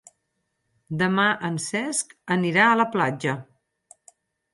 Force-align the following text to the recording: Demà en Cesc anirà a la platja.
Demà 1.01 1.25
en 1.49 1.59
Cesc 1.65 2.15
anirà 2.37 2.65
a 2.71 2.79
la 2.81 2.87
platja. 2.97 3.37